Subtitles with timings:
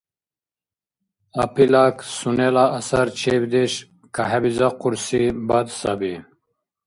[1.43, 3.73] Апилак– сунела асарчебдеш
[4.15, 6.13] кахӀебизахъурси БАД саби.